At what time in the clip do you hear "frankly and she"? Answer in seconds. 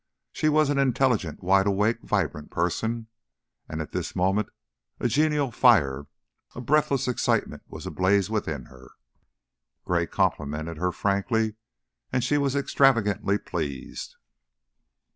10.91-12.39